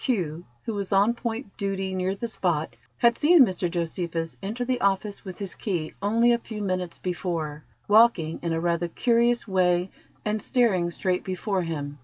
[0.07, 5.23] who was on point duty near the spot, had seen Mr Josephus enter the office
[5.23, 9.87] with his key only a few minutes before, walking in a rather curious way,
[10.25, 11.99] and staring straight before him.